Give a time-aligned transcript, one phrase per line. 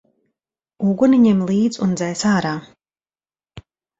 [0.91, 2.55] Uguni ņem līdz un dzēs ārā!